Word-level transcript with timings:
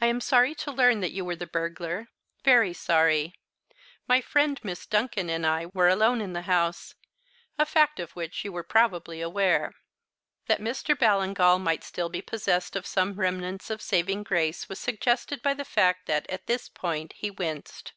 "I 0.00 0.04
am 0.08 0.20
sorry 0.20 0.54
to 0.56 0.70
learn 0.70 1.00
that 1.00 1.12
you 1.12 1.24
were 1.24 1.34
the 1.34 1.46
burglar 1.46 2.08
very 2.44 2.74
sorry. 2.74 3.36
My 4.06 4.20
friend, 4.20 4.60
Miss 4.62 4.84
Duncan, 4.84 5.30
and 5.30 5.46
I 5.46 5.64
were 5.72 5.88
alone 5.88 6.20
in 6.20 6.34
the 6.34 6.42
house, 6.42 6.94
a 7.58 7.64
fact 7.64 8.00
of 8.00 8.10
which 8.10 8.44
you 8.44 8.52
were 8.52 8.62
probably 8.62 9.22
aware." 9.22 9.72
That 10.44 10.60
Mr. 10.60 10.94
Ballingall 10.94 11.58
might 11.58 11.84
still 11.84 12.10
be 12.10 12.20
possessed 12.20 12.76
of 12.76 12.84
some 12.86 13.14
remnants 13.14 13.70
of 13.70 13.80
saving 13.80 14.24
grace 14.24 14.68
was 14.68 14.78
suggested 14.78 15.40
by 15.40 15.54
the 15.54 15.64
fact 15.64 16.04
that, 16.04 16.28
at 16.28 16.46
this 16.46 16.68
point, 16.68 17.14
he 17.16 17.30
winced. 17.30 17.94